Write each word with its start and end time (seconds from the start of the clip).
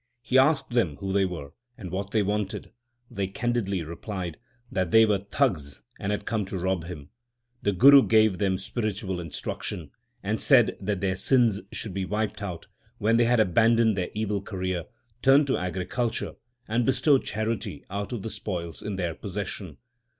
He 0.23 0.35
asked 0.35 0.71
them 0.71 0.95
who 0.95 1.13
they 1.13 1.25
were, 1.25 1.53
and 1.77 1.91
what 1.91 2.09
they 2.09 2.23
wanted. 2.23 2.71
They 3.11 3.27
candidly 3.27 3.83
replied 3.83 4.37
that 4.71 4.89
they 4.89 5.05
were 5.05 5.19
thags, 5.19 5.81
1 5.97 5.97
and 5.99 6.11
had 6.11 6.25
come 6.25 6.43
to 6.45 6.57
rob 6.57 6.85
him. 6.85 7.11
The 7.61 7.71
Guru 7.71 8.01
gave 8.07 8.39
them 8.39 8.57
spiritual 8.57 9.19
instruction, 9.19 9.91
and 10.23 10.41
said 10.41 10.75
that 10.81 11.01
their 11.01 11.15
sins 11.15 11.61
should 11.71 11.93
be 11.93 12.05
wiped 12.05 12.41
out 12.41 12.65
when 12.97 13.17
they 13.17 13.25
had 13.25 13.39
abandoned 13.39 13.95
their 13.95 14.09
evil 14.15 14.41
career, 14.41 14.85
turned 15.21 15.45
to 15.45 15.57
agriculture, 15.59 16.33
and 16.67 16.83
bestowed 16.83 17.23
charity 17.23 17.83
out 17.91 18.11
of 18.11 18.23
the 18.23 18.31
spoils 18.31 18.81
in 18.81 18.95
their 18.95 19.13
possession. 19.13 19.77